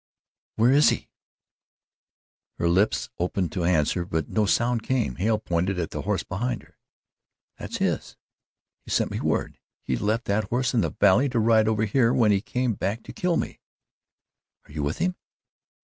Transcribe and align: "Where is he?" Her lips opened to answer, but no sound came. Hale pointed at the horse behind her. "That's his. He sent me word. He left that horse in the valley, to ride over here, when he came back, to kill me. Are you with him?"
"Where 0.55 0.71
is 0.71 0.89
he?" 0.89 1.11
Her 2.57 2.67
lips 2.67 3.11
opened 3.19 3.51
to 3.51 3.65
answer, 3.65 4.03
but 4.03 4.29
no 4.29 4.47
sound 4.47 4.81
came. 4.81 5.17
Hale 5.17 5.37
pointed 5.37 5.77
at 5.77 5.91
the 5.91 6.01
horse 6.01 6.23
behind 6.23 6.63
her. 6.63 6.75
"That's 7.59 7.77
his. 7.77 8.17
He 8.83 8.89
sent 8.89 9.11
me 9.11 9.19
word. 9.19 9.59
He 9.83 9.95
left 9.97 10.25
that 10.25 10.45
horse 10.45 10.73
in 10.73 10.81
the 10.81 10.89
valley, 10.89 11.29
to 11.29 11.39
ride 11.39 11.67
over 11.67 11.85
here, 11.85 12.13
when 12.15 12.31
he 12.31 12.41
came 12.41 12.73
back, 12.73 13.03
to 13.03 13.13
kill 13.13 13.37
me. 13.37 13.59
Are 14.67 14.71
you 14.71 14.81
with 14.81 14.97
him?" 14.97 15.15